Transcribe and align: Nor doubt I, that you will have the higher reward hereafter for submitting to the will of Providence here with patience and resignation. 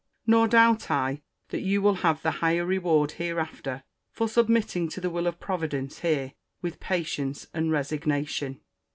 Nor 0.25 0.47
doubt 0.47 0.89
I, 0.89 1.21
that 1.49 1.61
you 1.61 1.79
will 1.79 1.93
have 2.01 2.23
the 2.23 2.31
higher 2.41 2.65
reward 2.65 3.11
hereafter 3.11 3.83
for 4.11 4.27
submitting 4.27 4.89
to 4.89 4.99
the 4.99 5.11
will 5.11 5.27
of 5.27 5.39
Providence 5.39 5.99
here 5.99 6.33
with 6.59 6.79
patience 6.79 7.45
and 7.53 7.71
resignation. 7.71 8.61